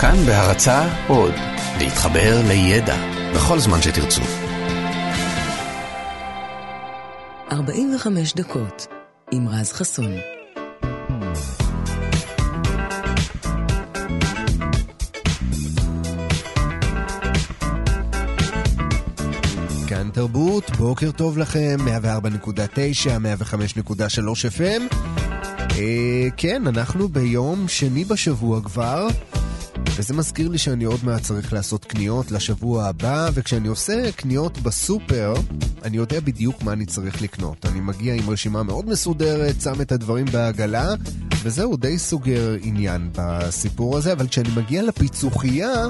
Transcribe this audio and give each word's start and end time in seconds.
כאן 0.00 0.16
בהרצה 0.26 0.88
עוד, 1.08 1.34
להתחבר 1.78 2.40
לידע 2.48 2.96
בכל 3.34 3.58
זמן 3.58 3.82
שתרצו. 3.82 4.22
45 7.52 8.34
דקות 8.34 8.86
עם 9.32 9.48
רז 9.48 9.72
חסון. 9.72 10.12
כאן 19.86 20.10
תרבות, 20.12 20.70
בוקר 20.70 21.10
טוב 21.10 21.38
לכם, 21.38 21.76
104.9, 21.86 23.08
105.3 23.08 24.20
FM. 24.58 24.94
אה, 25.78 26.28
כן, 26.36 26.66
אנחנו 26.66 27.08
ביום 27.08 27.68
שני 27.68 28.04
בשבוע 28.04 28.60
כבר, 28.62 29.08
וזה 29.98 30.14
מזכיר 30.14 30.48
לי 30.48 30.58
שאני 30.58 30.84
עוד 30.84 31.00
מעט 31.04 31.22
צריך 31.22 31.52
לעשות 31.52 31.84
קניות 31.84 32.30
לשבוע 32.30 32.84
הבא, 32.84 33.30
וכשאני 33.34 33.68
עושה 33.68 34.12
קניות 34.12 34.58
בסופר, 34.58 35.34
אני 35.84 35.96
יודע 35.96 36.20
בדיוק 36.20 36.62
מה 36.62 36.72
אני 36.72 36.86
צריך 36.86 37.22
לקנות. 37.22 37.66
אני 37.66 37.80
מגיע 37.80 38.14
עם 38.14 38.30
רשימה 38.30 38.62
מאוד 38.62 38.88
מסודרת, 38.88 39.60
שם 39.60 39.80
את 39.80 39.92
הדברים 39.92 40.26
בעגלה, 40.26 40.94
וזהו, 41.42 41.76
די 41.76 41.98
סוגר 41.98 42.56
עניין 42.62 43.10
בסיפור 43.12 43.96
הזה, 43.96 44.12
אבל 44.12 44.28
כשאני 44.28 44.48
מגיע 44.56 44.82
לפיצוחייה, 44.82 45.84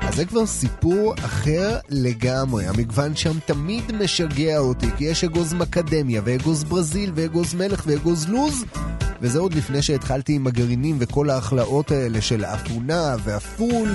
אז 0.00 0.14
זה 0.14 0.24
כבר 0.24 0.46
סיפור 0.46 1.14
אחר 1.18 1.78
לגמרי. 1.88 2.66
המגוון 2.66 3.16
שם 3.16 3.38
תמיד 3.46 3.92
משגע 3.92 4.58
אותי, 4.58 4.86
כי 4.96 5.04
יש 5.04 5.24
אגוז 5.24 5.54
מקדמיה, 5.54 6.22
ואגוז 6.24 6.64
ברזיל, 6.64 7.12
ואגוז 7.14 7.54
מלך, 7.54 7.82
ואגוז 7.86 8.28
לוז, 8.28 8.64
וזה 9.20 9.38
עוד 9.38 9.54
לפני 9.54 9.82
שהתחלתי 9.82 10.32
עם 10.32 10.46
הגרעינים 10.46 10.96
וכל 10.98 11.30
ההכלאות 11.30 11.90
האלה 11.90 12.20
של 12.20 12.44
האפונה 12.44 13.16
והפול. 13.24 13.88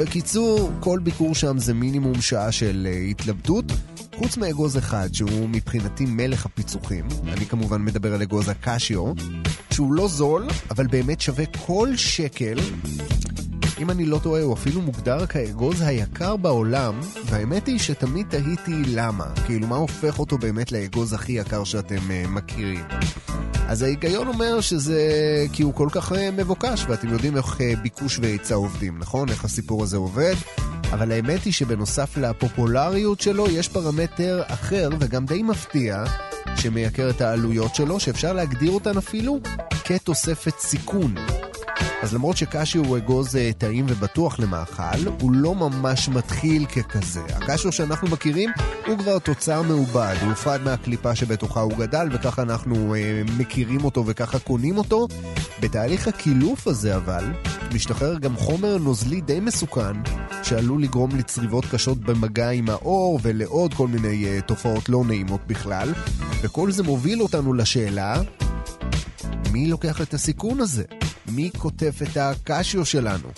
בקיצור, 0.00 0.70
כל 0.80 0.98
ביקור 1.02 1.34
שם 1.34 1.58
זה 1.58 1.74
מינימום 1.74 2.20
שעה 2.20 2.52
של 2.52 2.88
uh, 2.90 3.10
התלבטות, 3.10 3.64
חוץ 4.16 4.36
מאגוז 4.36 4.78
אחד 4.78 5.08
שהוא 5.12 5.48
מבחינתי 5.48 6.04
מלך 6.06 6.46
הפיצוחים, 6.46 7.08
אני 7.28 7.46
כמובן 7.46 7.84
מדבר 7.84 8.14
על 8.14 8.22
אגוז 8.22 8.48
הקשיו, 8.48 9.12
שהוא 9.70 9.92
לא 9.92 10.08
זול, 10.08 10.46
אבל 10.70 10.86
באמת 10.86 11.20
שווה 11.20 11.44
כל 11.66 11.96
שקל. 11.96 12.58
אם 13.80 13.90
אני 13.90 14.06
לא 14.06 14.18
טועה, 14.22 14.42
הוא 14.42 14.54
אפילו 14.54 14.80
מוגדר 14.80 15.26
כאגוז 15.26 15.80
היקר 15.80 16.36
בעולם, 16.36 17.00
והאמת 17.24 17.66
היא 17.66 17.78
שתמיד 17.78 18.26
תהיתי 18.30 18.82
למה. 18.86 19.24
כאילו, 19.46 19.66
מה 19.66 19.76
הופך 19.76 20.18
אותו 20.18 20.38
באמת 20.38 20.72
לאגוז 20.72 21.12
הכי 21.12 21.32
יקר 21.32 21.64
שאתם 21.64 21.96
uh, 21.96 22.28
מכירים. 22.28 22.84
אז 23.68 23.82
ההיגיון 23.82 24.28
אומר 24.28 24.60
שזה 24.60 25.02
כי 25.52 25.62
הוא 25.62 25.74
כל 25.74 25.88
כך 25.92 26.12
uh, 26.12 26.16
מבוקש, 26.36 26.84
ואתם 26.88 27.08
יודעים 27.08 27.36
איך 27.36 27.56
uh, 27.56 27.80
ביקוש 27.82 28.18
והיצע 28.18 28.54
עובדים, 28.54 28.98
נכון? 28.98 29.28
איך 29.28 29.44
הסיפור 29.44 29.82
הזה 29.82 29.96
עובד? 29.96 30.34
אבל 30.92 31.12
האמת 31.12 31.44
היא 31.44 31.52
שבנוסף 31.52 32.16
לפופולריות 32.16 33.20
שלו, 33.20 33.50
יש 33.50 33.68
פרמטר 33.68 34.42
אחר 34.46 34.88
וגם 34.98 35.26
די 35.26 35.42
מפתיע, 35.42 36.04
שמייקר 36.56 37.10
את 37.10 37.20
העלויות 37.20 37.74
שלו, 37.74 38.00
שאפשר 38.00 38.32
להגדיר 38.32 38.70
אותן 38.70 38.96
אפילו 38.96 39.40
כתוספת 39.84 40.58
סיכון. 40.58 41.14
אז 42.02 42.14
למרות 42.14 42.36
שקשי 42.36 42.78
הוא 42.78 42.96
אגוז 42.96 43.36
אה, 43.36 43.50
טעים 43.58 43.86
ובטוח 43.88 44.38
למאכל, 44.38 45.08
הוא 45.20 45.32
לא 45.32 45.54
ממש 45.54 46.08
מתחיל 46.08 46.66
ככזה. 46.66 47.20
הקשיו 47.20 47.72
שאנחנו 47.72 48.08
מכירים 48.08 48.50
הוא 48.86 48.98
כבר 48.98 49.18
תוצר 49.18 49.62
מעובד, 49.62 50.14
הוא 50.20 50.28
הופרד 50.30 50.60
מהקליפה 50.60 51.14
שבתוכה 51.14 51.60
הוא 51.60 51.72
גדל, 51.78 52.08
וככה 52.12 52.42
אנחנו 52.42 52.94
אה, 52.94 53.22
מכירים 53.38 53.84
אותו 53.84 54.06
וככה 54.06 54.38
קונים 54.38 54.78
אותו. 54.78 55.08
בתהליך 55.60 56.08
הקילוף 56.08 56.66
הזה 56.66 56.96
אבל, 56.96 57.24
משתחרר 57.74 58.18
גם 58.18 58.36
חומר 58.36 58.78
נוזלי 58.78 59.20
די 59.20 59.40
מסוכן, 59.40 59.96
שעלול 60.42 60.82
לגרום 60.82 61.10
לצריבות 61.16 61.64
קשות 61.70 61.98
במגע 61.98 62.50
עם 62.50 62.70
האור 62.70 63.18
ולעוד 63.22 63.74
כל 63.74 63.88
מיני 63.88 64.24
אה, 64.24 64.40
תופעות 64.40 64.88
לא 64.88 65.04
נעימות 65.06 65.40
בכלל. 65.46 65.92
וכל 66.42 66.72
זה 66.72 66.82
מוביל 66.82 67.22
אותנו 67.22 67.52
לשאלה, 67.52 68.22
מי 69.52 69.66
לוקח 69.66 70.00
את 70.00 70.14
הסיכון 70.14 70.60
הזה? 70.60 70.84
מי 71.26 71.50
כותב 71.58 71.92
את 72.02 72.16
הקשיו 72.16 72.84
שלנו? 72.84 73.28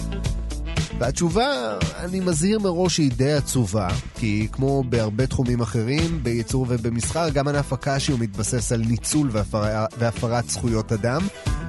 והתשובה, 1.02 1.78
אני 1.96 2.20
מזהיר 2.20 2.58
מראש, 2.58 2.98
היא 2.98 3.10
די 3.16 3.32
עצובה, 3.32 3.88
כי 4.14 4.48
כמו 4.52 4.84
בהרבה 4.88 5.26
תחומים 5.26 5.60
אחרים, 5.60 6.22
בייצור 6.22 6.66
ובמסחר, 6.68 7.28
גם 7.28 7.48
ענף 7.48 7.72
הקשיו 7.72 8.18
מתבסס 8.18 8.72
על 8.72 8.80
ניצול 8.80 9.28
והפר... 9.32 9.62
והפרת 9.98 10.50
זכויות 10.50 10.92
אדם. 10.92 11.20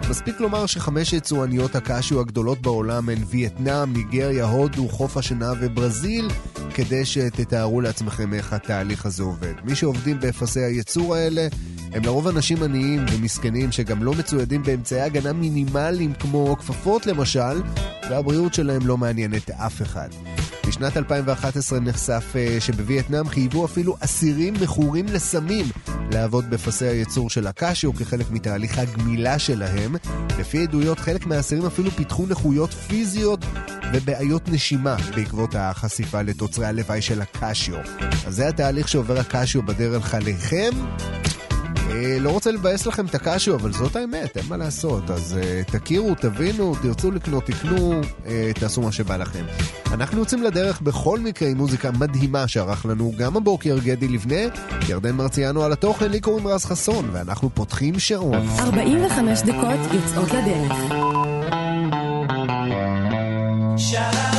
מספיק 0.09 0.39
לומר 0.39 0.65
שחמש 0.65 1.13
יצואניות 1.13 1.75
הקשיו 1.75 2.19
הגדולות 2.19 2.61
בעולם 2.61 3.09
הן 3.09 3.17
וייטנאם, 3.29 3.93
ניגריה, 3.93 4.45
הודו, 4.45 4.89
חוף 4.89 5.17
השנה 5.17 5.51
וברזיל, 5.59 6.29
כדי 6.73 7.05
שתתארו 7.05 7.81
לעצמכם 7.81 8.33
איך 8.33 8.53
התהליך 8.53 9.05
הזה 9.05 9.23
עובד. 9.23 9.53
מי 9.63 9.75
שעובדים 9.75 10.19
באפסי 10.19 10.59
הייצור 10.59 11.15
האלה 11.15 11.47
הם 11.93 12.03
לרוב 12.03 12.27
אנשים 12.27 12.63
עניים 12.63 13.05
ומסכנים 13.11 13.71
שגם 13.71 14.03
לא 14.03 14.13
מצוידים 14.13 14.63
באמצעי 14.63 15.01
הגנה 15.01 15.33
מינימליים 15.33 16.13
כמו 16.13 16.55
כפפות 16.59 17.05
למשל, 17.05 17.61
והבריאות 18.09 18.53
שלהם 18.53 18.87
לא 18.87 18.97
מעניינת 18.97 19.22
אף 19.65 19.81
אחד. 19.81 20.09
בשנת 20.67 20.97
2011 20.97 21.79
נחשף 21.79 22.23
אה, 22.35 22.57
שבווייטנאם 22.59 23.29
חייבו 23.29 23.65
אפילו 23.65 23.95
אסירים 23.99 24.53
מכורים 24.61 25.05
לסמים 25.05 25.65
לעבוד 26.11 26.49
בפסי 26.49 26.85
הייצור 26.85 27.29
של 27.29 27.47
הקשיו 27.47 27.93
כחלק 27.93 28.31
מתהליך 28.31 28.77
הגמילה 28.77 29.39
שלהם. 29.39 29.95
לפי 30.39 30.63
עדויות, 30.63 30.99
חלק 30.99 31.25
מהאסירים 31.25 31.65
אפילו 31.65 31.91
פיתחו 31.91 32.25
נכויות 32.25 32.73
פיזיות 32.73 33.45
ובעיות 33.93 34.49
נשימה 34.49 34.95
בעקבות 35.15 35.55
החשיפה 35.55 36.21
לתוצרי 36.21 36.65
הלוואי 36.65 37.01
של 37.01 37.21
הקשיו. 37.21 37.79
אז 38.27 38.35
זה 38.35 38.47
התהליך 38.47 38.87
שעובר 38.87 39.19
הקשיו 39.19 39.63
בדרך 39.63 40.13
עליכם. 40.13 40.69
לא 42.19 42.29
רוצה 42.29 42.51
לבאס 42.51 42.85
לכם 42.85 43.05
את 43.05 43.15
הקשיו, 43.15 43.55
אבל 43.55 43.73
זאת 43.73 43.95
האמת, 43.95 44.37
אין 44.37 44.45
מה 44.49 44.57
לעשות. 44.57 45.09
אז 45.09 45.39
uh, 45.39 45.71
תכירו, 45.71 46.15
תבינו, 46.15 46.75
תרצו 46.81 47.11
לקנות, 47.11 47.45
תקנו, 47.45 48.01
uh, 48.01 48.27
תעשו 48.59 48.81
מה 48.81 48.91
שבא 48.91 49.17
לכם. 49.17 49.43
אנחנו 49.91 50.19
יוצאים 50.19 50.43
לדרך 50.43 50.81
בכל 50.81 51.19
מקרה 51.19 51.49
עם 51.49 51.57
מוזיקה 51.57 51.91
מדהימה 51.91 52.47
שערך 52.47 52.85
לנו 52.85 53.11
גם 53.17 53.37
הבוקר 53.37 53.77
גדי 53.83 54.07
לבנה, 54.07 54.41
ירדן 54.89 55.15
מרציאנו 55.15 55.63
על 55.63 55.71
התוכן, 55.71 56.11
לי 56.11 56.19
קוראים 56.19 56.47
רז 56.47 56.65
חסון, 56.65 57.09
ואנחנו 57.11 57.49
פותחים 57.53 57.99
שעון. 57.99 58.47
45 58.59 59.41
דקות 59.41 59.79
יוצאות 59.93 60.29
לדרך. 60.31 60.73
Cause 63.93 64.32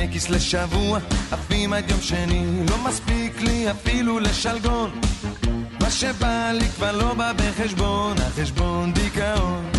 כשדמי 0.00 0.12
כיס 0.12 0.30
לשבוע, 0.30 0.98
עפים 1.30 1.72
עד 1.72 1.90
יום 1.90 2.00
שני. 2.00 2.44
לא 2.70 2.78
מספיק 2.78 3.40
לי 3.40 3.70
אפילו 3.70 4.18
לשלגון. 4.18 5.00
מה 5.80 5.90
שבא 5.90 6.50
לי 6.52 6.68
כבר 6.68 6.92
לא 6.92 7.14
בא 7.14 7.32
בחשבון, 7.32 8.16
החשבון 8.18 8.92
דיכאון. 8.92 9.70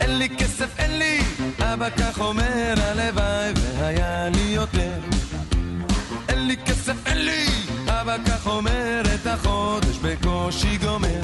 אין 0.00 0.18
לי 0.18 0.28
כסף, 0.28 0.78
אין 0.78 0.98
לי, 0.98 1.18
אבא 1.58 1.90
כך 1.90 2.20
אומר, 2.20 2.74
הלוואי 2.76 3.52
והיה 3.78 4.28
לי 4.28 4.40
יותר. 4.40 5.00
אין 6.28 6.46
לי 6.46 6.56
כסף, 6.56 6.94
אין 7.06 7.18
לי, 7.18 7.46
אבא 7.88 8.16
כך 8.26 8.46
אומר, 8.46 9.02
את 9.14 9.26
החודש 9.26 9.96
בקושי 10.02 10.76
גומר. 10.76 11.20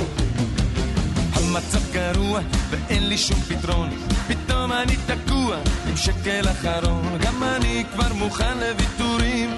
המצב 1.34 1.92
גרוע 1.92 2.40
ואין 2.70 3.08
לי 3.08 3.18
שום 3.18 3.40
פתרון. 3.40 3.90
פתאום 4.28 4.72
אני 4.72 4.96
תקוע 5.06 5.56
עם 5.96 6.00
שקל 6.02 6.48
אחרון. 6.50 7.18
גם 7.18 7.42
אני 7.42 7.84
כבר 7.92 8.12
מוכן 8.14 8.58
לוויתורים. 8.58 9.56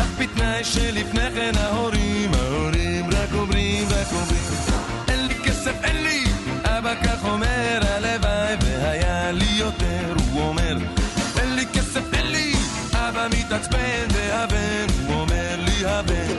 אך 0.00 0.06
בתנאי 0.18 0.64
שלפני 0.64 1.30
כן 1.34 1.52
ההורים 1.56 2.30
ההורים 2.34 3.06
רק 3.06 3.28
אומרים 3.34 3.88
רק 3.88 4.06
אומרים. 4.12 4.44
אין 5.08 5.26
לי 5.26 5.34
כסף 5.34 5.84
אין 5.84 6.02
לי. 6.02 6.24
אבא 6.64 6.94
כך 7.04 7.24
אומר 7.24 7.80
הלוואי 7.82 8.56
והיה 8.60 9.32
לי 9.32 9.50
יותר. 9.58 10.14
הוא 10.32 10.42
אומר 10.42 10.76
אין 11.40 11.54
לי 11.54 11.66
כסף 11.66 12.14
אין 12.14 12.26
לי. 12.26 12.52
אבא 12.92 13.26
מתעצבן 13.32 14.06
והבן 14.14 14.86
הוא 15.06 15.20
אומר 15.20 15.56
לי 15.58 15.86
הבן. 15.86 16.36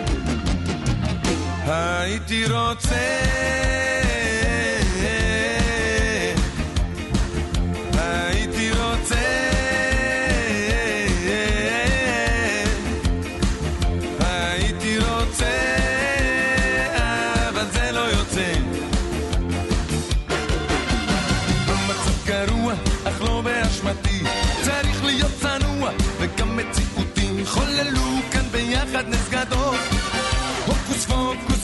הייתי 1.67 2.45
רוצה 2.45 3.19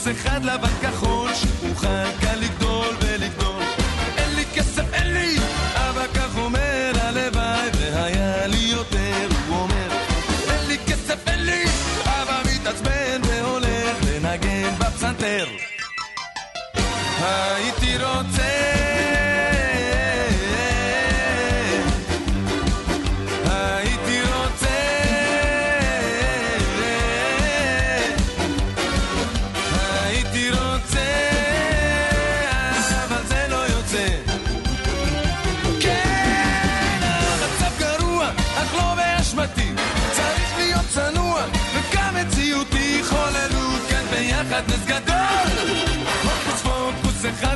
אחד 0.08 0.44
לבן 0.44 0.75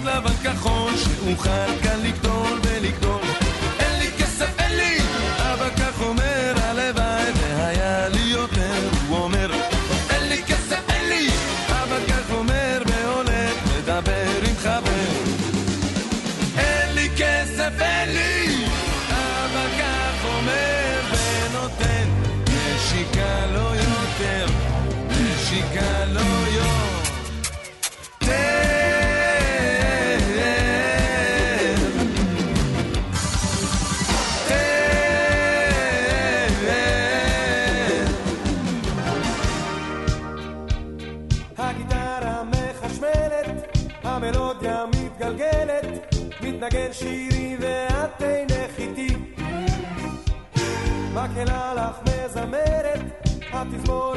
לבן 0.05 0.37
כחול 0.45 0.93
שאוכל 0.97 1.51
כאן 1.83 1.90
bautismo. 53.65 54.10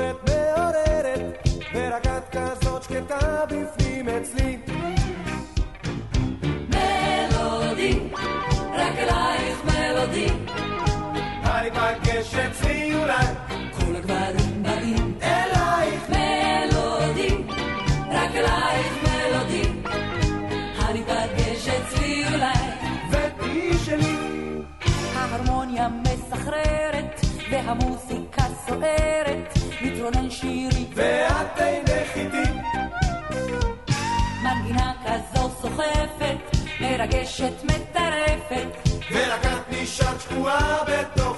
מרגשת, 37.03 37.63
מטרפת, 37.63 38.89
ורק 39.11 39.45
את 39.45 39.71
נשארת 39.71 40.21
שקועה 40.21 40.83
בתוך 40.87 41.32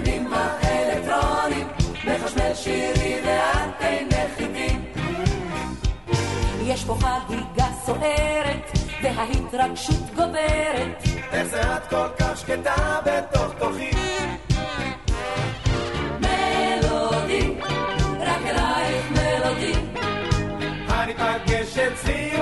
מתנגנים 0.00 0.32
האלקטרונים, 0.32 1.68
מחשמל 2.04 2.54
שירי 2.54 3.20
ואת 3.24 3.80
אינך 3.80 4.38
איתי. 4.38 4.76
יש 6.62 6.84
פה 6.84 6.96
חגיגה 7.00 7.66
סוערת, 7.84 8.70
וההתרגשות 9.02 10.14
גוברת, 10.14 11.02
איך 11.32 11.48
זה 11.48 11.76
את 11.76 11.86
כל 11.90 12.08
כך 12.18 12.36
שקטה 12.36 13.00
בתוך 13.04 13.54
תוכי. 13.58 13.90
מלודי, 16.20 17.54
רק 18.20 18.42
אלייך 18.46 19.10
מלודי, 19.10 19.72
אני 20.88 21.14
פגש 21.14 21.78
אצלי 21.78 22.39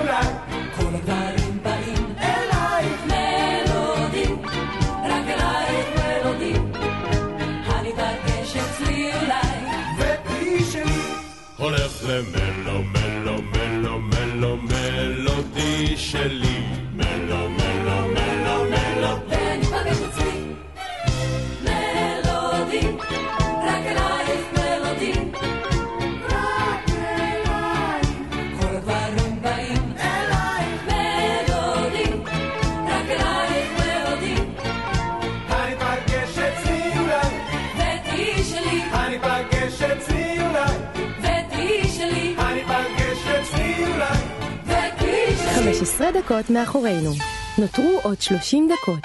דקות 45.97 46.51
מאחורינו. 46.51 47.13
נותרו 47.59 48.01
עוד 48.03 48.21
30 48.21 48.69
דקות. 48.69 49.05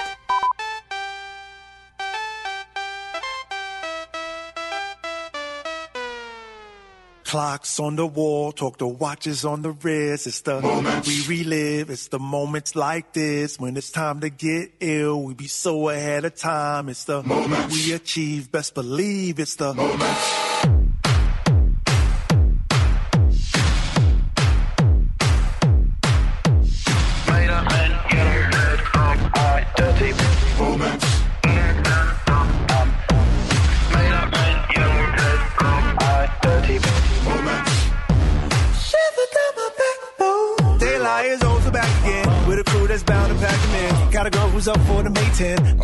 Clocks 7.34 7.80
on 7.80 7.96
the 7.96 8.06
wall, 8.06 8.52
talk 8.52 8.78
to 8.78 8.86
watches 8.86 9.44
on 9.44 9.64
the 9.64 9.74
wrist. 9.82 10.28
It's 10.28 10.42
the 10.42 10.62
moments 10.62 11.08
we 11.08 11.18
relive. 11.36 11.90
It's 11.90 12.08
the 12.16 12.20
moments 12.20 12.72
like 12.76 13.08
this 13.14 13.60
when 13.62 13.76
it's 13.76 13.92
time 14.04 14.20
to 14.26 14.30
get 14.30 14.66
ill. 14.80 15.18
We 15.24 15.34
be 15.34 15.48
so 15.48 15.90
ahead 15.90 16.26
of 16.26 16.36
time. 16.36 16.90
It's 16.94 17.06
the 17.06 17.24
moments 17.24 17.74
we 17.76 17.84
achieve. 17.94 18.52
Best 18.52 18.72
believe 18.76 19.40
it's 19.40 19.56
the 19.56 19.74
moments 19.74 20.53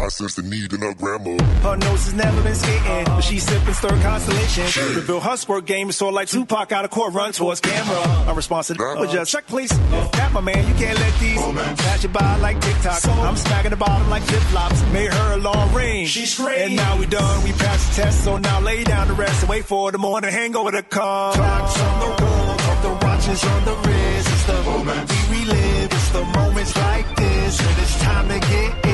I 0.09 0.11
sense 0.11 0.33
the 0.33 0.41
need 0.41 0.73
in 0.73 0.81
her 0.81 0.95
grandma. 0.95 1.37
Her 1.61 1.77
nose 1.77 2.05
has 2.05 2.15
never 2.15 2.41
been 2.41 2.55
skating, 2.55 3.05
but 3.05 3.21
she's 3.21 3.43
sipping 3.43 3.75
stir 3.75 3.89
constellation. 4.01 4.63
Reveal 4.95 5.19
her 5.19 5.37
squirt 5.37 5.65
game 5.65 5.89
of 5.89 6.01
like 6.01 6.27
Tupac 6.27 6.71
out 6.71 6.83
of 6.83 6.89
court 6.89 7.13
run 7.13 7.31
towards 7.31 7.61
camera. 7.61 8.01
I'm 8.27 8.35
responsive, 8.35 8.77
but 8.77 9.07
just 9.11 9.31
check 9.31 9.45
please. 9.45 9.69
Tap 9.69 10.33
my 10.33 10.41
man, 10.41 10.67
you 10.67 10.73
can't 10.73 10.97
let 10.97 11.13
these 11.19 11.37
pass 11.37 12.01
you 12.01 12.09
by 12.09 12.37
like 12.37 12.59
TikTok. 12.59 13.05
I'm 13.05 13.35
smacking 13.35 13.69
the 13.69 13.77
bottom 13.77 14.09
like 14.09 14.23
flip 14.23 14.41
flops. 14.49 14.81
Made 14.91 15.13
her 15.13 15.33
a 15.33 15.37
long 15.37 15.71
range. 15.75 16.09
She's 16.09 16.35
great. 16.35 16.57
And 16.57 16.75
now 16.75 16.97
we 16.97 17.05
done, 17.05 17.43
we 17.43 17.51
passed 17.51 17.95
the 17.95 18.01
test, 18.01 18.23
so 18.23 18.39
now 18.39 18.61
lay 18.61 18.83
down 18.83 19.09
the 19.09 19.13
rest 19.13 19.43
and 19.43 19.49
wait 19.51 19.65
for 19.65 19.91
the 19.91 19.99
morning 19.99 20.31
hangover 20.31 20.71
to 20.71 20.81
come. 20.81 21.35
Clocks 21.35 21.79
on 21.79 21.99
the 21.99 22.23
wall, 22.23 22.57
the 22.81 23.05
watches 23.05 23.43
on 23.43 23.63
the 23.63 23.75
wrist. 23.75 24.27
It's 24.27 24.45
the 24.47 24.63
moment 24.63 25.11
we 25.29 25.37
relive. 25.37 25.91
It's 25.93 26.09
the 26.09 26.23
moments 26.23 26.75
like 26.75 27.15
this 27.15 27.61
when 27.61 27.79
it's 27.79 27.99
time 28.01 28.27
to 28.29 28.39
get 28.39 28.88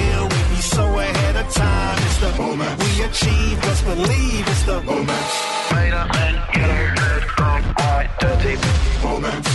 time. 1.56 1.98
It's 2.06 2.18
the 2.18 2.32
moment 2.42 2.72
we 2.84 3.04
achieve. 3.04 3.62
Just 3.62 3.86
believe 3.86 4.48
it's 4.48 4.64
the 4.64 4.82
moment. 4.82 5.28
Made 5.74 5.94
up 5.94 6.14
and 6.16 6.36
yellow, 6.56 6.86
red, 7.00 7.24
gone, 7.36 7.64
white, 7.80 8.10
dirty. 8.20 8.56
Moments. 9.04 9.55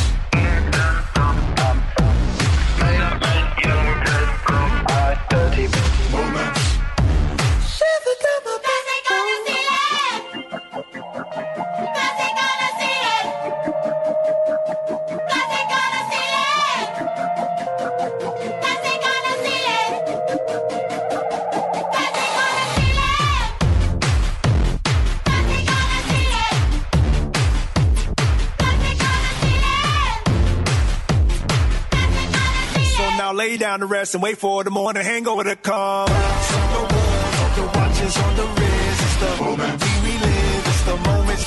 Lay 33.50 33.56
down 33.56 33.80
to 33.80 33.86
rest 33.86 34.14
and 34.14 34.22
wait 34.22 34.38
for 34.38 34.62
the 34.62 34.70
morning 34.70 35.02
hangover 35.02 35.42
to 35.42 35.56
come. 35.56 35.74
On 35.74 36.08
the 36.08 36.82
wall, 36.94 37.30
talk 37.38 37.54
the 37.56 37.66
watches 37.78 38.16
on 38.16 38.36
the 38.36 38.46
wrist. 38.46 39.02
It's 39.06 39.16
the 39.22 39.30
we 39.40 39.92
relive. 40.06 40.66
It's 40.72 40.82
the 40.84 40.96
moment 40.96 41.38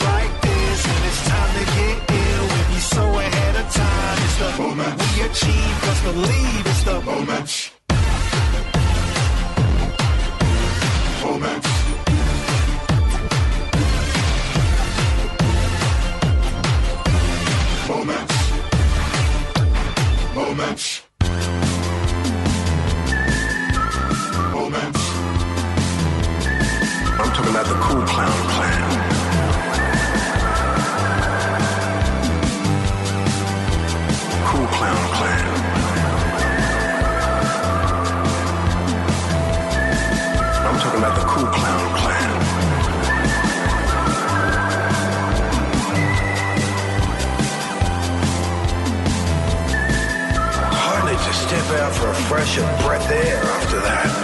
to 1.54 1.64
get 1.78 1.98
ill. 2.12 2.48
So 2.80 3.04
ahead 3.18 3.56
of 3.56 3.68
time. 3.72 4.18
It's 4.26 4.38
the 4.40 4.50
we 5.00 5.22
achieve. 5.30 5.76
Just 5.86 6.04
believe 6.04 6.66
it's 6.68 6.84
the. 6.84 7.04
About 27.54 27.68
the 27.68 27.76
cool 27.76 28.02
clown 28.02 28.32
plan. 28.50 28.82
Cool 34.48 34.68
clown 34.74 35.08
plan. 35.14 35.46
I'm 40.66 40.80
talking 40.80 40.98
about 40.98 41.16
the 41.16 41.26
cool 41.28 41.46
clown 41.46 41.96
plan. 42.00 42.30
Hardly 50.74 51.18
step 51.34 51.82
out 51.82 51.94
for 51.94 52.08
a 52.08 52.16
fresh 52.16 52.56
breath 52.84 53.06
of 53.06 53.12
air 53.12 53.44
after 53.44 53.80
that. 53.82 54.23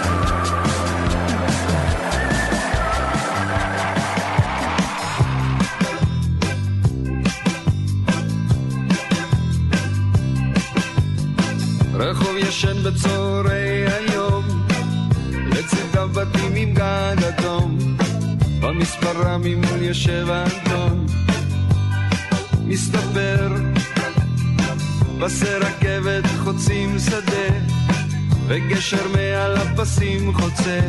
רחוב 12.00 12.36
ישן 12.36 12.82
בצהרי 12.82 13.84
היום, 13.92 14.44
לצדם 15.46 16.12
בתים 16.12 16.54
עם 16.54 16.74
גג 16.74 17.24
אדום, 17.28 17.78
במספרה 18.60 19.38
ממול 19.38 19.82
יושב 19.82 20.26
האנטון, 20.30 21.06
מסתבר, 22.64 23.48
פסי 25.20 25.54
רכבת 25.60 26.24
חוצים 26.44 26.98
שדה, 26.98 27.54
וגשר 28.46 29.08
מעל 29.12 29.56
הפסים 29.56 30.34
חוצה, 30.34 30.80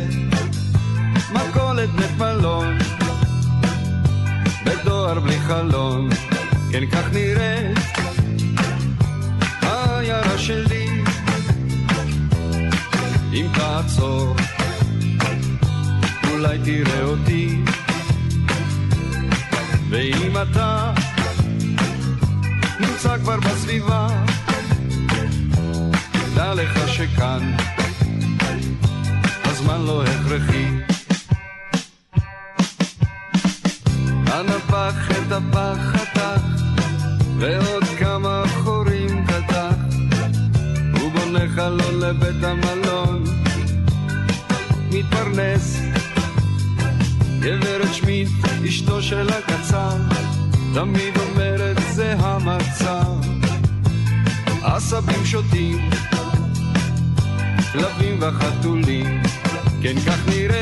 מכולת 1.32 1.90
מלון, 2.18 2.78
בדואר 4.64 5.20
בלי 5.20 5.40
חלון, 5.40 6.08
כן 6.70 6.86
כך 6.86 7.12
נראית 7.12 7.78
העיירה 9.62 10.38
שלי 10.38 10.81
אם 13.32 13.46
תעצור 13.54 14.36
אולי 16.30 16.58
תראה 16.64 17.02
אותי. 17.02 17.62
ואם 19.88 20.32
אתה 20.42 20.92
נמצא 22.80 23.18
כבר 23.18 23.36
בסביבה 23.40 24.08
דע 26.34 26.54
לך 26.54 26.88
שכאן 26.88 27.56
הזמן 29.44 29.80
לא 29.80 30.04
הכרחי. 30.04 30.66
אנא 34.26 34.58
פח 34.68 35.10
את 35.10 35.32
הפח 35.32 35.78
חתך 35.82 36.42
ועוד 37.38 37.84
כמה 37.98 38.42
חורים 38.54 39.26
קדח. 39.26 39.74
הוא 41.00 41.12
בונה 41.12 41.48
חלון 41.54 42.00
לבית 42.00 42.44
המלון 42.44 43.31
מתפרנס. 44.92 45.76
גברת 47.40 47.94
שמיט, 47.94 48.28
אשתו 48.68 49.02
של 49.02 49.28
הקצר 49.28 49.96
תמיד 50.74 51.18
אומרת 51.18 51.76
זה 51.90 52.14
המצב. 52.18 53.12
עשבים 54.62 55.24
שותים 55.24 55.90
כלבים 57.72 58.18
וחתולים 58.20 59.22
כן 59.82 60.00
כך 60.06 60.28
נראית 60.28 60.61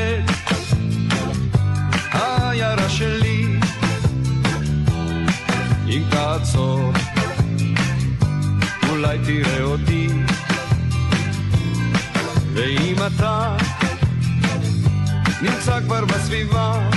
נמצא 15.42 15.80
כבר 15.80 16.04
בסביבה. 16.04 16.90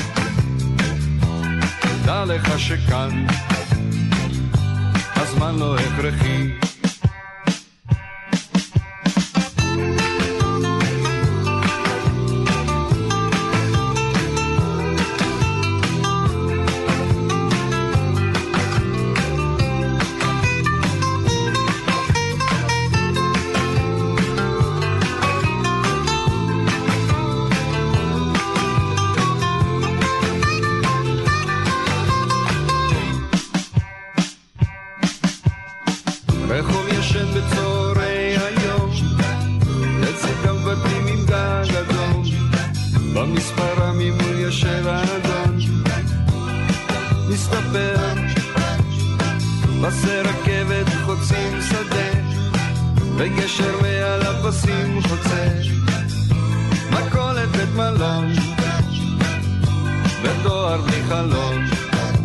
דע 2.06 2.26
לך 2.26 2.60
שכאן 2.60 3.26
הזמן 5.16 5.56
לא 5.60 5.76
הכרחי 5.78 6.48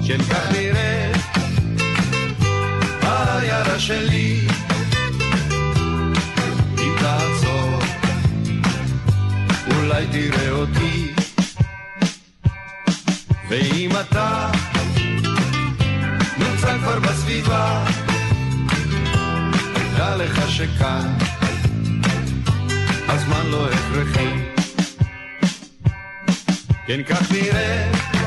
כן 0.09 0.23
כך 0.23 0.53
נראה 0.53 1.13
העיירה 3.03 3.79
שלי. 3.79 4.49
אם 6.79 6.95
תעצור 7.01 7.79
אולי 9.75 10.07
תראה 10.13 10.51
אותי. 10.51 11.15
ואם 13.49 13.91
אתה 14.01 14.51
נמצא 16.39 16.79
כבר 16.79 17.01
בסביבה 17.01 17.85
דע 19.97 20.17
לך 20.17 20.51
שכאן 20.51 21.13
הזמן 23.09 23.47
לא 23.47 23.69
הכרחי. 23.71 24.29
כן 26.87 27.03
כך 27.03 27.33
נראה 27.33 28.18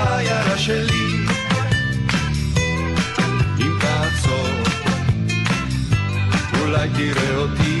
העיירה 0.00 0.58
שלי 0.58 1.26
אם 3.58 3.78
תעצור, 3.80 4.48
אולי 6.60 6.88
תראה 6.96 7.36
אותי. 7.36 7.78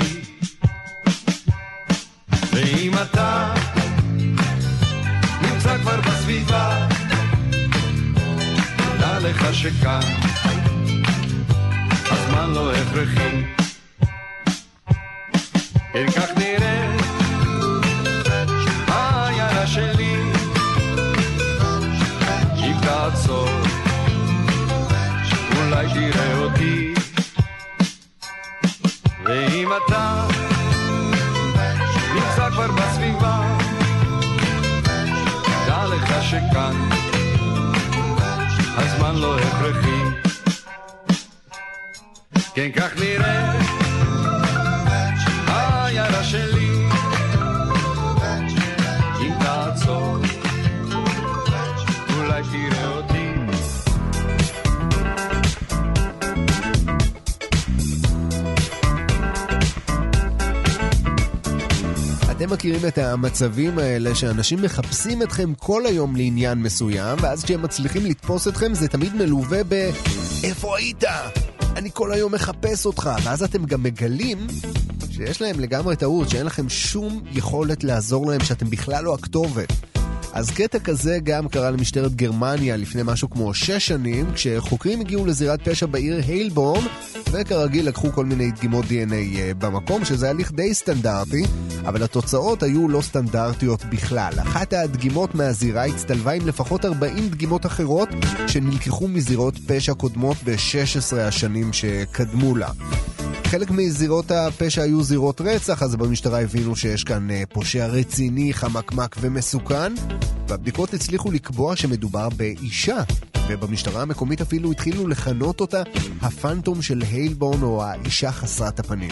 ואם 2.52 2.92
אתה 3.02 3.54
נמצא 5.42 5.78
כבר 5.78 6.00
בסביבה, 6.00 6.86
דע 8.98 9.18
לך 9.18 9.54
שכאן 9.54 10.00
הזמן 12.10 12.50
לא 12.54 12.72
הכרחי. 12.72 13.44
כן 15.92 16.10
כך 16.10 16.30
נראה 16.36 16.49
לא 39.16 39.38
הכרחי. 39.38 40.00
כן, 42.54 42.70
כך 42.76 43.00
נראה 43.00 43.89
אתם 62.42 62.50
מכירים 62.50 62.86
את 62.88 62.98
המצבים 62.98 63.78
האלה 63.78 64.14
שאנשים 64.14 64.62
מחפשים 64.62 65.22
אתכם 65.22 65.54
כל 65.54 65.86
היום 65.86 66.16
לעניין 66.16 66.58
מסוים, 66.58 67.18
ואז 67.22 67.44
כשהם 67.44 67.62
מצליחים 67.62 68.06
לתפוס 68.06 68.48
אתכם 68.48 68.74
זה 68.74 68.88
תמיד 68.88 69.14
מלווה 69.14 69.58
ב... 69.68 69.90
איפה 70.44 70.78
היית? 70.78 71.04
אני 71.76 71.90
כל 71.92 72.12
היום 72.12 72.34
מחפש 72.34 72.86
אותך. 72.86 73.10
ואז 73.24 73.42
אתם 73.42 73.64
גם 73.64 73.82
מגלים 73.82 74.46
שיש 75.10 75.42
להם 75.42 75.60
לגמרי 75.60 75.96
טעות, 75.96 76.28
שאין 76.28 76.46
לכם 76.46 76.68
שום 76.68 77.22
יכולת 77.32 77.84
לעזור 77.84 78.30
להם, 78.30 78.44
שאתם 78.44 78.70
בכלל 78.70 79.04
לא 79.04 79.14
הכתובת. 79.14 79.89
אז 80.32 80.50
קטע 80.50 80.78
כזה 80.78 81.18
גם 81.22 81.48
קרה 81.48 81.70
למשטרת 81.70 82.14
גרמניה 82.14 82.76
לפני 82.76 83.02
משהו 83.04 83.30
כמו 83.30 83.54
שש 83.54 83.86
שנים, 83.86 84.32
כשחוקרים 84.34 85.00
הגיעו 85.00 85.26
לזירת 85.26 85.68
פשע 85.68 85.86
בעיר 85.86 86.20
היילבורן, 86.26 86.84
וכרגיל 87.32 87.88
לקחו 87.88 88.12
כל 88.12 88.24
מיני 88.24 88.50
דגימות 88.50 88.84
DNA 88.84 89.38
אה, 89.38 89.52
במקום, 89.58 90.04
שזה 90.04 90.30
הליך 90.30 90.52
די 90.52 90.74
סטנדרטי, 90.74 91.42
אבל 91.86 92.02
התוצאות 92.02 92.62
היו 92.62 92.88
לא 92.88 93.00
סטנדרטיות 93.00 93.84
בכלל. 93.84 94.32
אחת 94.42 94.72
הדגימות 94.72 95.34
מהזירה 95.34 95.84
הצטלבה 95.84 96.32
עם 96.32 96.46
לפחות 96.46 96.84
40 96.84 97.28
דגימות 97.28 97.66
אחרות 97.66 98.08
שנלקחו 98.46 99.08
מזירות 99.08 99.54
פשע 99.66 99.94
קודמות 99.94 100.36
ב-16 100.44 101.16
השנים 101.16 101.72
שקדמו 101.72 102.56
לה. 102.56 102.70
חלק 103.50 103.70
מזירות 103.70 104.30
הפשע 104.30 104.82
היו 104.82 105.02
זירות 105.02 105.40
רצח, 105.40 105.82
אז 105.82 105.96
במשטרה 105.96 106.40
הבינו 106.40 106.76
שיש 106.76 107.04
כאן 107.04 107.30
אה, 107.30 107.42
פושע 107.52 107.86
רציני, 107.86 108.54
חמקמק 108.54 109.16
ומסוכן, 109.20 109.92
והבדיקות 110.48 110.94
הצליחו 110.94 111.30
לקבוע 111.30 111.76
שמדובר 111.76 112.28
באישה. 112.28 113.02
ובמשטרה 113.48 114.02
המקומית 114.02 114.40
אפילו 114.40 114.72
התחילו 114.72 115.08
לכנות 115.08 115.60
אותה 115.60 115.82
הפנטום 116.22 116.82
של 116.82 117.02
היילבורן 117.10 117.62
או 117.62 117.84
האישה 117.84 118.32
חסרת 118.32 118.80
הפנים. 118.80 119.10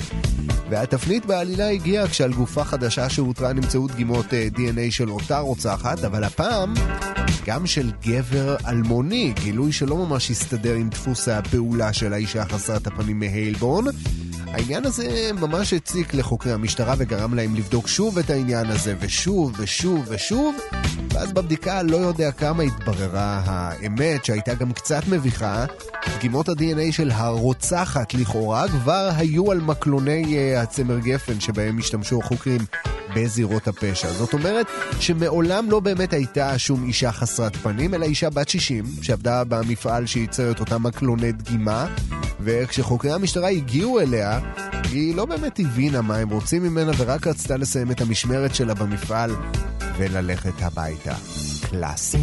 והתפנית 0.71 1.27
בעלילה 1.27 1.69
הגיעה 1.71 2.09
כשעל 2.09 2.33
גופה 2.33 2.65
חדשה 2.65 3.09
שאותרה 3.09 3.53
נמצאו 3.53 3.87
דגימות 3.87 4.35
אה, 4.35 4.49
DNA 4.57 4.91
של 4.91 5.11
אותה 5.11 5.39
רוצחת, 5.39 6.05
אבל 6.05 6.25
הפעם 6.25 6.75
גם 7.47 7.67
של 7.67 7.91
גבר 8.03 8.57
אלמוני, 8.67 9.33
גילוי 9.43 9.73
שלא 9.73 9.97
ממש 9.97 10.31
הסתדר 10.31 10.75
עם 10.75 10.89
דפוס 10.89 11.29
הפעולה 11.29 11.93
של 11.93 12.13
האישה 12.13 12.45
חסרת 12.45 12.87
הפנים 12.87 13.19
מהיילבורן. 13.19 13.85
העניין 14.53 14.87
הזה 14.87 15.31
ממש 15.41 15.73
הציק 15.73 16.15
לחוקרי 16.15 16.53
המשטרה 16.53 16.95
וגרם 16.99 17.35
להם 17.35 17.55
לבדוק 17.55 17.89
שוב 17.89 18.19
את 18.19 18.31
העניין 18.31 18.67
הזה, 18.67 18.95
ושוב 19.01 19.53
ושוב 19.59 20.05
ושוב, 20.09 20.57
ואז 21.13 21.33
בבדיקה 21.33 21.83
לא 21.83 21.97
יודע 21.97 22.33
כמה 22.33 22.63
התבררה 22.63 23.43
האמת, 23.45 24.25
שהייתה 24.25 24.55
גם 24.55 24.73
קצת 24.73 25.03
מביכה. 25.09 25.65
דגימות 26.17 26.49
ה-DNA 26.49 26.93
של 26.93 27.11
הרוצחת 27.11 28.15
לכאורה 28.15 28.69
כבר 28.69 29.11
היו 29.17 29.53
על 29.53 29.61
מקלוני 29.61 30.25
uh, 30.25 30.59
הצמר 30.59 30.99
גפן 30.99 31.41
שבהם 31.41 31.79
השתמשו 31.79 32.21
החוקרים 32.21 32.61
בזירות 33.15 33.69
הפשע. 33.69 34.13
זאת 34.13 34.33
אומרת 34.33 34.67
שמעולם 35.01 35.71
לא 35.71 35.81
באמת 35.81 36.13
הייתה 36.13 36.59
שום 36.59 36.85
אישה 36.85 37.13
חסרת 37.13 37.57
פנים, 37.57 37.95
אלא 37.95 38.05
אישה 38.05 38.31
בת 38.31 38.49
60 38.49 38.85
שעבדה 39.03 39.45
במפעל 39.45 40.07
שייצר 40.07 40.51
את 40.51 40.61
אותם 40.61 40.83
מקלוני 40.83 41.33
דגימה, 41.33 41.87
וכשחוקרי 42.41 43.13
המשטרה 43.13 43.49
הגיעו 43.49 44.01
אליה, 44.01 44.41
היא 44.91 45.15
לא 45.15 45.25
באמת 45.25 45.61
הבינה 45.61 46.03
מה 46.03 46.17
הם 46.17 46.29
רוצים 46.29 46.63
ממנה 46.63 46.93
ורק 46.97 47.27
רצתה 47.27 47.57
לסיים 47.57 47.91
את 47.91 48.01
המשמרת 48.01 48.55
שלה 48.55 48.75
במפעל 48.75 49.31
וללכת 49.99 50.63
הביתה. 50.63 51.15
קלאסי. 51.71 52.19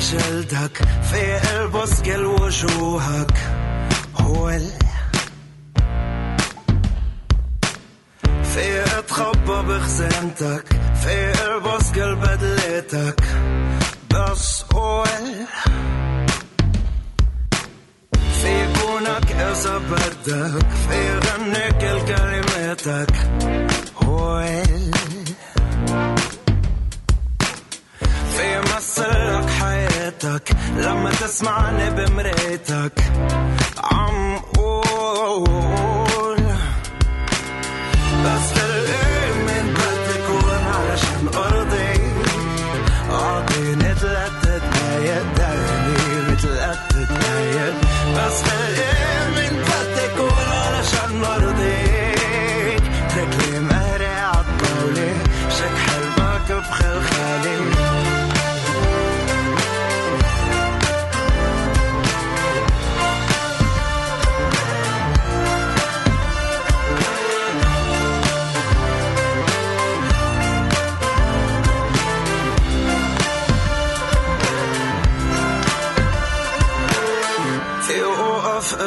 بجلدك 0.00 0.78
في 1.10 1.34
قلب 1.38 1.76
اسكل 1.76 2.24
وجوهك 2.24 3.32
هو 4.20 4.48
ال... 4.50 4.70
في 8.54 8.98
اتخبى 8.98 9.62
بخزانتك 9.68 10.64
في 11.04 11.32
قلب 11.32 11.66
اسكل 11.66 12.14
بدلتك 12.14 13.22
بس 14.14 14.62
قول 14.62 15.06
في 18.42 18.66
كونك 18.80 19.32
اذا 19.32 19.78
بدك 19.78 20.66
في 20.88 21.18
غني 21.18 21.68
كل 21.80 22.14
كلماتك 22.14 23.10
هو 24.04 24.38
حياتك 30.21 30.51
لما 30.77 31.09
تسمعني 31.09 31.89
بمريتك 31.89 32.91
عم 33.83 34.37
قول. 34.37 36.37
بس 38.25 38.53
تلقي 38.53 39.31
من 39.47 39.73
بدي 39.73 40.17
كون 40.27 40.63
علشان 40.73 41.27
ارضي 41.35 41.93
أعطيني 43.11 43.95
ثلاث 43.95 44.31
دقايق 44.43 45.23
دقيقة 45.37 46.35
ثلاث 46.35 46.79
دقايق. 46.93 47.73
بس 48.17 48.41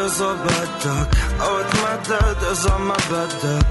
إذا 0.04 0.32
بدك 0.32 1.08
أو 1.40 1.62
تمدد 1.62 2.44
إذا 2.50 2.76
ما 2.76 2.96
بدك 3.10 3.66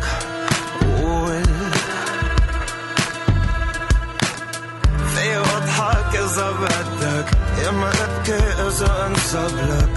قول 0.81 1.43
في 5.15 5.37
واضحك 5.37 6.15
إذا 6.15 6.51
بدك 6.51 7.37
يا 7.63 7.71
ما 7.71 7.91
إذا 8.67 9.07
أنسب 9.07 9.57
لك 9.57 9.89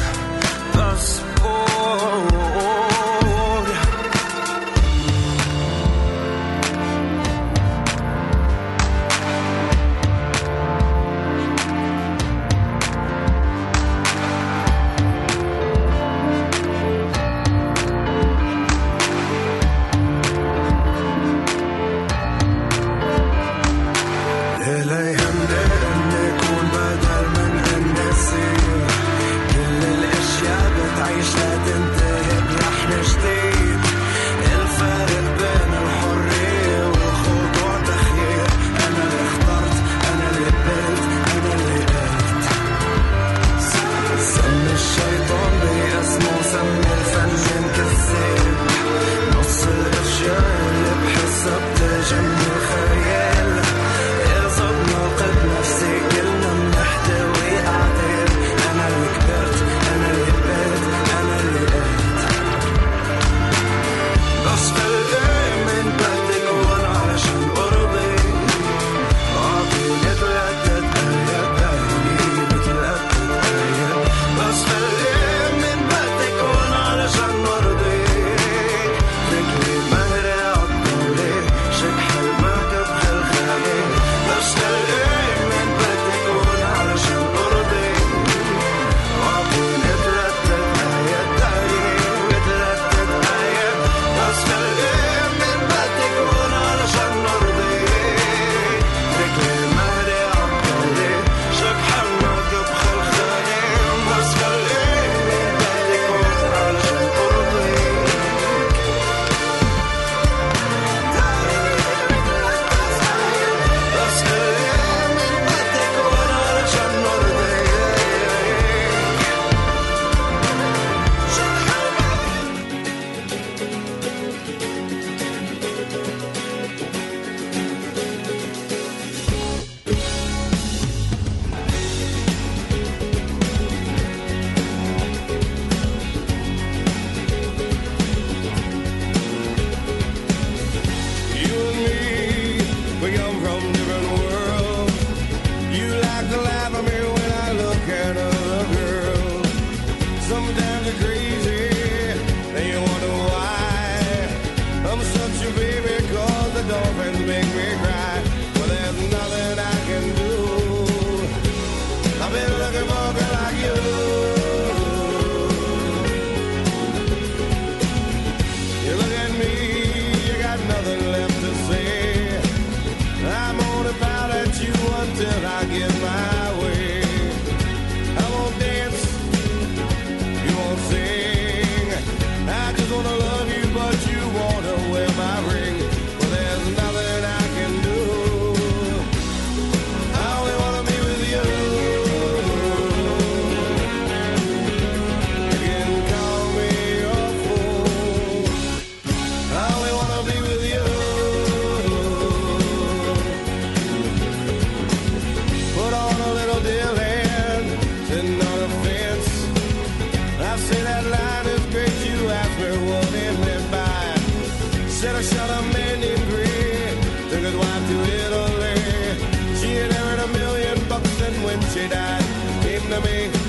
بس 0.76 1.20
قول 1.42 2.85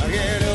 Yeah. 0.10 0.47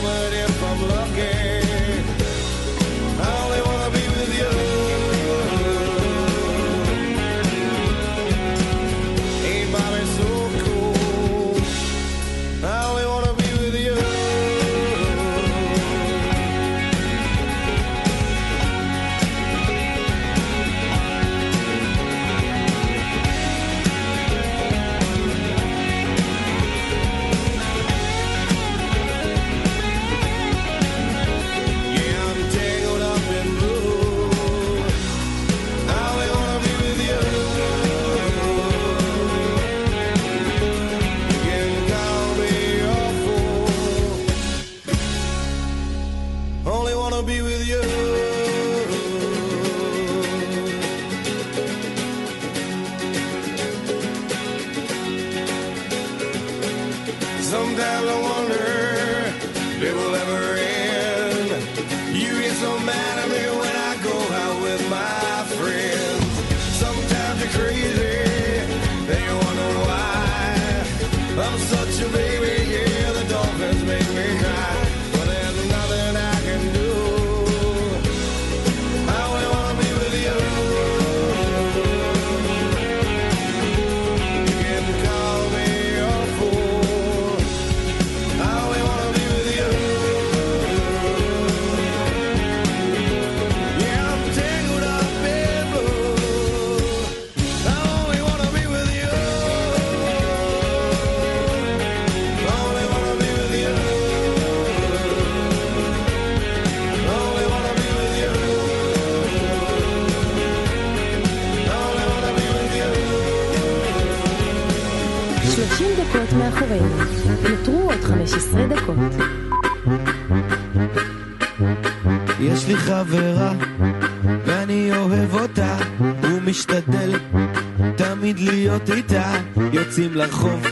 יוצאים 129.93 130.15
לרחוב. 130.15 130.67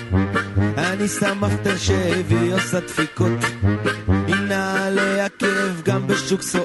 אני 0.76 1.08
שם 1.08 1.44
אפטר 1.44 1.76
שהביא 1.76 2.54
עושה 2.54 2.80
דפיקות. 2.80 3.38
עם 4.08 4.46
נעלי 4.48 5.20
עקב 5.20 5.82
גם 5.84 6.06
בשוק 6.06 6.42
סואן. 6.42 6.64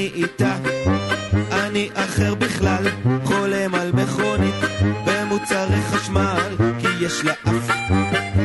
כשאני 0.00 0.10
איתה, 0.14 0.56
אני 1.50 1.88
אחר 1.94 2.34
בכלל, 2.34 2.84
חולם 3.24 3.74
על 3.74 3.92
מכונית 3.92 4.54
במוצרי 5.06 5.82
חשמל, 5.90 6.56
כי 6.78 7.04
יש 7.04 7.24
לה 7.24 7.32
אף. 7.32 7.70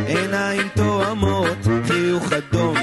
עיניים 0.07 0.67
תואמות, 0.75 1.57
חיוך 1.87 2.33
אדום, 2.33 2.75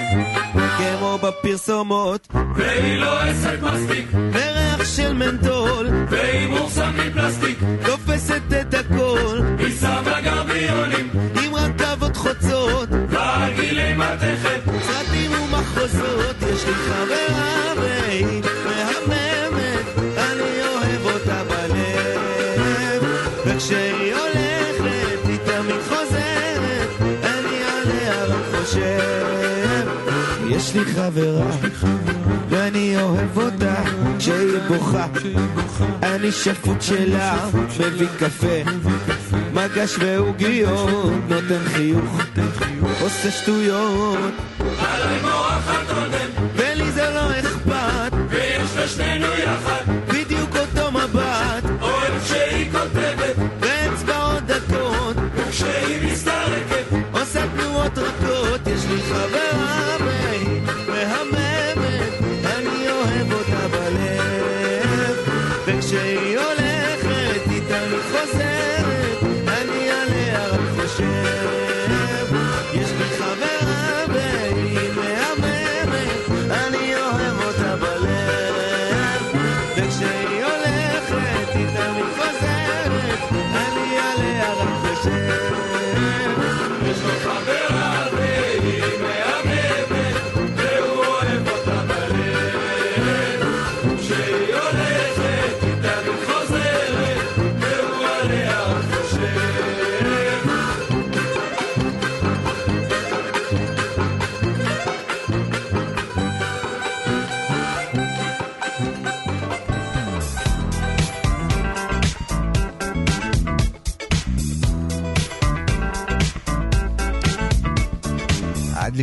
כמו 0.53 1.19
בפרסומות, 1.23 2.29
והיא 2.57 2.99
לא 2.99 3.21
עסק 3.21 3.63
מספיק, 3.63 4.07
וריח 4.13 4.85
של 4.97 5.13
מנטול, 5.13 5.89
והיא 6.11 6.49
מורסם 6.49 6.93
מפלסטיק, 6.97 7.59
תופסת 7.85 8.43
את 8.61 8.75
הכל, 8.75 9.41
היא 9.59 9.77
שמה 9.81 10.21
גרביונים, 10.21 11.11
עם 11.45 11.55
רכבות 11.55 12.17
חוצות, 12.17 12.89
ועגילי 13.09 13.95
מתכת, 13.95 14.61
סרטים 14.83 15.31
ומחוזות, 15.31 16.37
יש 16.53 16.67
לי 16.67 16.75
חברה 16.75 17.22
יש 30.57 30.75
לי 30.75 30.85
חברה, 30.85 31.51
ואני 32.49 32.97
אוהב 33.03 33.39
אותה, 33.39 33.75
כשהיא 34.19 34.59
בוכה, 34.69 35.07
אני 36.03 36.33
שפוט 36.33 36.83
שלה, 36.83 37.49
מביא 37.81 38.09
קפה, 38.19 38.71
מגש 39.55 39.97
ועוגיות, 39.99 41.13
נותן 41.29 41.65
חיוך, 41.65 42.21
עושה 43.01 43.31
שטויות, 43.31 44.19
וכשהיא 65.83 66.39
הולכת 66.39 67.43
תמיד 67.69 68.01
חוזרת, 68.13 68.42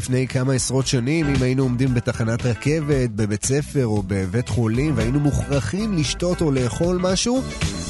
לפני 0.10 0.28
כמה 0.28 0.54
עשרות 0.54 0.88
שנים, 0.88 1.28
אם 1.28 1.42
היינו 1.42 1.64
עומדים 1.64 1.94
בתחנת 1.94 2.46
רכבת, 2.46 3.10
בבית 3.10 3.46
ספר 3.46 3.86
או 3.86 4.04
בבית 4.08 4.50
חולים 4.50 4.98
והיינו 4.98 5.20
מוכרחים 5.20 5.98
לשתות 5.98 6.42
או 6.42 6.52
לאכול 6.52 7.00
משהו, 7.02 7.42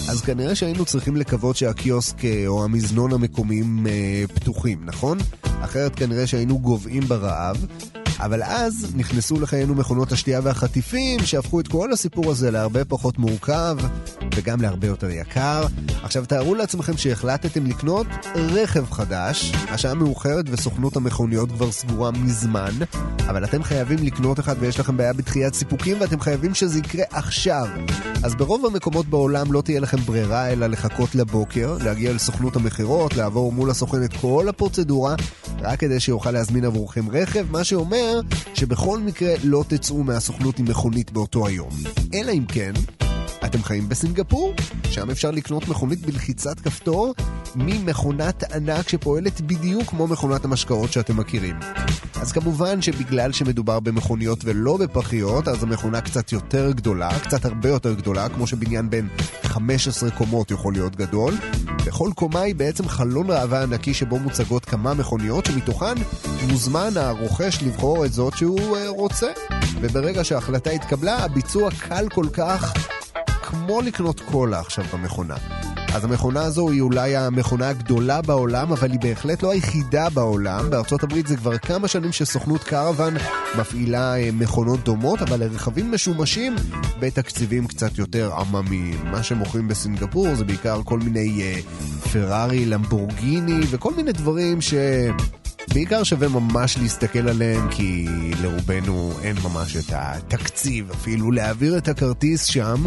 אז 0.09 0.21
כנראה 0.21 0.55
שהיינו 0.55 0.85
צריכים 0.85 1.15
לקוות 1.15 1.55
שהקיוסק 1.55 2.25
אה, 2.25 2.43
או 2.47 2.63
המזנון 2.63 3.13
המקומיים 3.13 3.87
אה, 3.87 4.23
פתוחים, 4.33 4.79
נכון? 4.85 5.17
אחרת 5.61 5.95
כנראה 5.95 6.27
שהיינו 6.27 6.59
גוועים 6.59 7.03
ברעב. 7.03 7.65
אבל 8.19 8.43
אז 8.43 8.93
נכנסו 8.95 9.39
לחיינו 9.39 9.75
מכונות 9.75 10.11
השתייה 10.11 10.39
והחטיפים, 10.43 11.19
שהפכו 11.19 11.59
את 11.59 11.67
כל 11.67 11.91
הסיפור 11.93 12.31
הזה 12.31 12.51
להרבה 12.51 12.85
פחות 12.85 13.17
מורכב, 13.17 13.77
וגם 14.35 14.61
להרבה 14.61 14.87
יותר 14.87 15.09
יקר. 15.09 15.65
עכשיו 16.03 16.25
תארו 16.25 16.55
לעצמכם 16.55 16.97
שהחלטתם 16.97 17.65
לקנות 17.65 18.07
רכב 18.35 18.91
חדש, 18.91 19.51
השעה 19.69 19.93
מאוחרת 19.93 20.45
וסוכנות 20.49 20.95
המכוניות 20.95 21.51
כבר 21.51 21.71
סגורה 21.71 22.11
מזמן, 22.11 22.73
אבל 23.29 23.43
אתם 23.43 23.63
חייבים 23.63 23.99
לקנות 24.05 24.39
אחד 24.39 24.55
ויש 24.59 24.79
לכם 24.79 24.97
בעיה 24.97 25.13
בדחיית 25.13 25.53
סיפוקים 25.53 25.97
ואתם 26.01 26.19
חייבים 26.19 26.53
שזה 26.53 26.79
יקרה 26.79 27.03
עכשיו. 27.11 27.67
אז 28.23 28.35
ברוב 28.35 28.65
המקומות 28.65 29.05
בעולם 29.05 29.53
לא 29.53 29.61
תהיה 29.61 29.79
לכם 29.79 29.97
ברירה 29.97 30.49
אלא 30.49 30.67
לחכות 30.67 31.15
לבוקר, 31.15 31.77
להגיע 31.83 32.13
לסוכנות 32.13 32.55
המכירות, 32.55 33.15
לעבור 33.15 33.51
מול 33.51 33.69
הסוכן 33.69 34.03
את 34.03 34.13
כל 34.21 34.49
הפרוצדורה, 34.49 35.15
רק 35.61 35.79
כדי 35.79 35.99
שיוכל 35.99 36.31
להזמין 36.31 36.65
עבורכם 36.65 37.09
רכב, 37.09 37.45
מה 37.51 37.63
שאומר 37.63 38.19
שבכל 38.53 38.99
מקרה 38.99 39.33
לא 39.43 39.63
תצאו 39.67 40.03
מהסוכנות 40.03 40.59
עם 40.59 40.65
מכונית 40.65 41.11
באותו 41.11 41.47
היום. 41.47 41.71
אלא 42.13 42.31
אם 42.31 42.45
כן, 42.45 42.71
אתם 43.45 43.63
חיים 43.63 43.89
בסינגפור, 43.89 44.53
שם 44.83 45.09
אפשר 45.09 45.31
לקנות 45.31 45.67
מכונית 45.67 45.99
בלחיצת 45.99 46.59
כפתור 46.59 47.13
ממכונת 47.55 48.43
ענק 48.43 48.89
שפועלת 48.89 49.41
בדיוק 49.41 49.83
כמו 49.89 50.07
מכונת 50.07 50.45
המשקאות 50.45 50.91
שאתם 50.91 51.17
מכירים. 51.17 51.55
אז 52.21 52.31
כמובן 52.31 52.81
שבגלל 52.81 53.31
שמדובר 53.31 53.79
במכוניות 53.79 54.39
ולא 54.43 54.77
בפחיות, 54.77 55.47
אז 55.47 55.63
המכונה 55.63 56.01
קצת 56.01 56.31
יותר 56.31 56.71
גדולה, 56.71 57.19
קצת 57.19 57.45
הרבה 57.45 57.69
יותר 57.69 57.93
גדולה, 57.93 58.29
כמו 58.29 58.47
שבניין 58.47 58.89
בין 58.89 59.07
15 59.43 60.11
קומות 60.11 60.51
יכול 60.51 60.73
להיות 60.73 60.95
גדול. 60.95 61.33
בכל 61.85 62.09
קומה 62.15 62.41
היא 62.41 62.55
בעצם 62.55 62.87
חלון 62.87 63.31
ראווה 63.31 63.63
ענקי 63.63 63.93
שבו 63.93 64.19
מוצגות 64.19 64.65
כמה 64.65 64.93
מכוניות, 64.93 65.45
שמתוכן 65.45 65.95
מוזמן 66.49 66.91
הרוכש 66.95 67.63
לבחור 67.63 68.05
את 68.05 68.13
זאת 68.13 68.37
שהוא 68.37 68.77
אה, 68.77 68.89
רוצה. 68.89 69.27
וברגע 69.81 70.23
שההחלטה 70.23 70.69
התקבלה, 70.69 71.17
הביצוע 71.17 71.69
קל 71.71 72.05
כל 72.09 72.25
כך 72.33 72.73
כמו 73.49 73.81
לקנות 73.81 74.19
קולה 74.19 74.59
עכשיו 74.59 74.85
במכונה. 74.93 75.35
אז 75.93 76.03
המכונה 76.03 76.41
הזו 76.41 76.69
היא 76.69 76.81
אולי 76.81 77.15
המכונה 77.15 77.69
הגדולה 77.69 78.21
בעולם, 78.21 78.71
אבל 78.71 78.91
היא 78.91 78.99
בהחלט 78.99 79.43
לא 79.43 79.51
היחידה 79.51 80.09
בעולם. 80.09 80.69
בארצות 80.69 81.03
הברית 81.03 81.27
זה 81.27 81.37
כבר 81.37 81.57
כמה 81.57 81.87
שנים 81.87 82.11
שסוכנות 82.11 82.63
קרוון 82.63 83.13
מפעילה 83.59 84.17
אה, 84.17 84.29
מכונות 84.33 84.83
דומות, 84.83 85.21
אבל 85.21 85.39
לרכבים 85.39 85.91
משומשים 85.91 86.55
בתקציבים 86.99 87.67
קצת 87.67 87.97
יותר 87.97 88.31
עממיים. 88.33 89.05
מה 89.11 89.23
שמוכרים 89.23 89.67
בסינגפור 89.67 90.35
זה 90.35 90.45
בעיקר 90.45 90.81
כל 90.83 90.99
מיני 90.99 91.41
אה, 91.41 91.59
פרארי, 92.13 92.65
למבורגיני 92.65 93.61
וכל 93.69 93.93
מיני 93.93 94.11
דברים 94.11 94.61
ש... 94.61 94.73
בעיקר 95.73 96.03
שווה 96.03 96.27
ממש 96.27 96.77
להסתכל 96.77 97.29
עליהם, 97.29 97.69
כי 97.71 98.05
לרובנו 98.41 99.13
אין 99.23 99.35
ממש 99.43 99.77
את 99.77 99.93
התקציב 99.95 100.91
אפילו 100.91 101.31
להעביר 101.31 101.77
את 101.77 101.87
הכרטיס 101.87 102.45
שם. 102.45 102.83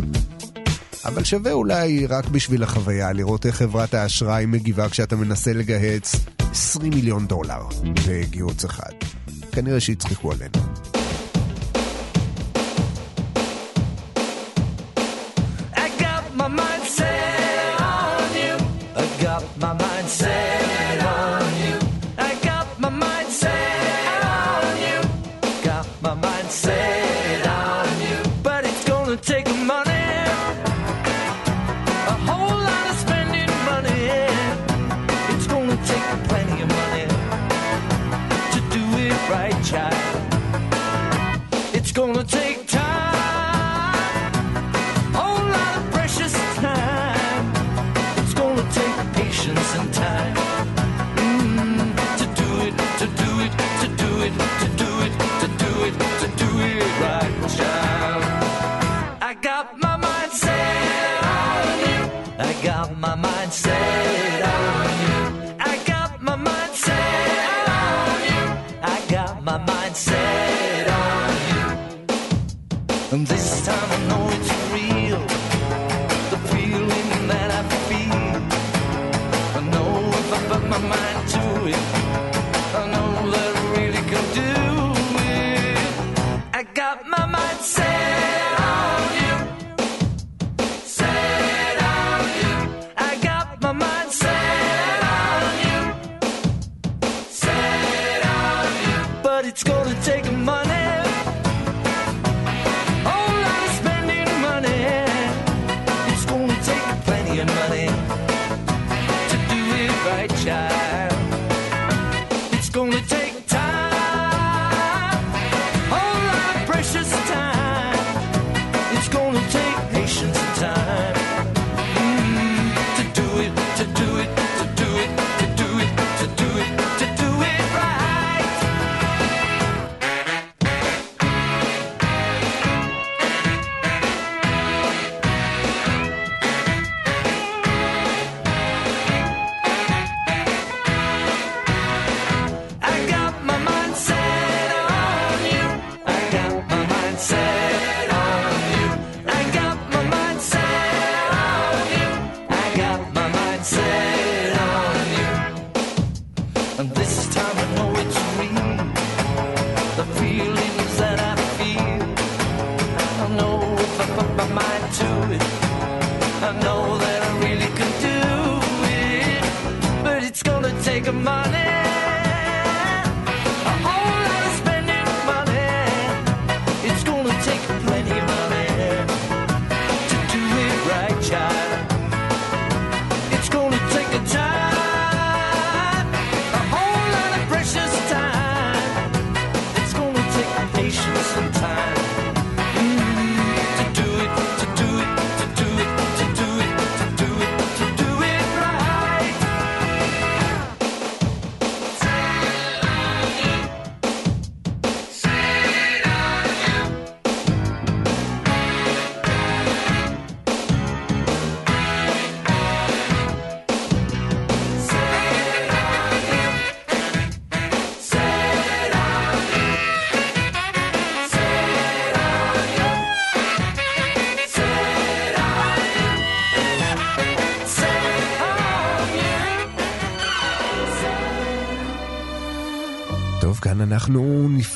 אבל 1.04 1.24
שווה 1.24 1.52
אולי 1.52 2.06
רק 2.06 2.28
בשביל 2.28 2.62
החוויה 2.62 3.12
לראות 3.12 3.46
איך 3.46 3.56
חברת 3.56 3.94
האשראי 3.94 4.46
מגיבה 4.46 4.88
כשאתה 4.88 5.16
מנסה 5.16 5.52
לגהץ 5.52 6.16
20 6.38 6.92
מיליון 6.94 7.26
דולר 7.26 7.62
בגיהוץ 8.08 8.64
אחד. 8.64 8.92
כנראה 9.52 9.80
שיצחקו 9.80 10.32
עלינו. 10.32 10.71
my 80.72 80.88
mind. 80.88 81.11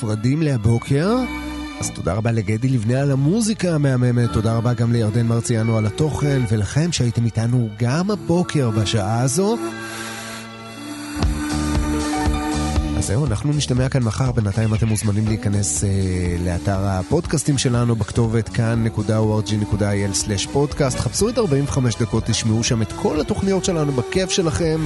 נפרדים 0.07 0.41
להבוקר. 0.41 1.15
אז 1.79 1.91
תודה 1.91 2.13
רבה 2.13 2.31
לגדי 2.31 2.69
לבנה 2.69 3.01
על 3.01 3.11
המוזיקה 3.11 3.75
המהממת, 3.75 4.33
תודה 4.33 4.57
רבה 4.57 4.73
גם 4.73 4.93
לירדן 4.93 5.27
מרציאנו 5.27 5.77
על 5.77 5.85
התוכן, 5.85 6.41
ולכם 6.51 6.91
שהייתם 6.91 7.25
איתנו 7.25 7.69
גם 7.77 8.11
הבוקר 8.11 8.69
בשעה 8.69 9.21
הזו. 9.21 9.57
אז 12.97 13.07
זהו, 13.07 13.25
אנחנו 13.25 13.53
נשתמע 13.53 13.89
כאן 13.89 14.03
מחר. 14.03 14.31
בינתיים 14.31 14.73
אתם 14.73 14.87
מוזמנים 14.87 15.27
להיכנס 15.27 15.83
אה, 15.83 15.89
לאתר 16.45 16.85
הפודקאסטים 16.85 17.57
שלנו 17.57 17.95
בכתובת 17.95 18.49
כאן.org.il/פודקאסט. 18.49 20.99
חפשו 20.99 21.29
את 21.29 21.37
45 21.37 21.95
דקות, 21.95 22.23
תשמעו 22.25 22.63
שם 22.63 22.81
את 22.81 22.91
כל 22.91 23.21
התוכניות 23.21 23.65
שלנו 23.65 23.91
בכיף 23.91 24.29
שלכם. 24.29 24.79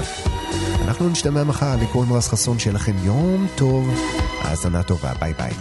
אנחנו 0.92 1.10
נשתמע 1.10 1.44
מחר, 1.44 1.74
אני 1.74 1.88
קוראים 1.88 2.14
רז 2.14 2.28
חסון, 2.28 2.60
שיהיה 2.60 2.76
לכם 2.76 2.92
יום 3.04 3.48
טוב, 3.56 3.89
האזנה 4.42 4.84
טובה, 4.84 5.12
ביי 5.20 5.34
ביי. 5.34 5.54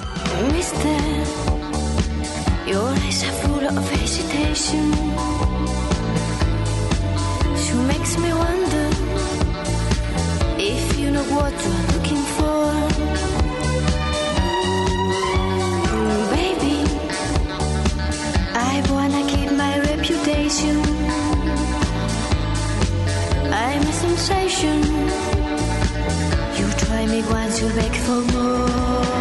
What 20.50 20.64
you 20.64 20.89
sensation. 24.16 24.82
You 26.58 26.66
try 26.84 27.06
me 27.06 27.22
once, 27.30 27.60
you 27.60 27.68
beg 27.74 27.92
for 27.92 28.20
more. 28.32 29.19